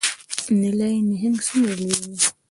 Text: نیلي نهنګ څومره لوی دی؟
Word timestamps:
نیلي 0.59 0.95
نهنګ 1.09 1.37
څومره 1.47 1.73
لوی 1.81 1.95
دی؟ 2.03 2.15